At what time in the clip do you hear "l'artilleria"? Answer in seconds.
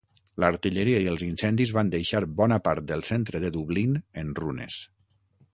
0.43-1.01